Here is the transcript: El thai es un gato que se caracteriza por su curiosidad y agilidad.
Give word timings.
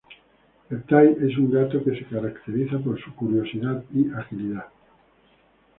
El 0.71 0.81
thai 0.81 1.13
es 1.29 1.37
un 1.37 1.51
gato 1.51 1.83
que 1.83 1.91
se 1.95 2.05
caracteriza 2.05 2.79
por 2.79 2.99
su 2.99 3.13
curiosidad 3.13 3.83
y 3.93 4.09
agilidad. 4.11 4.65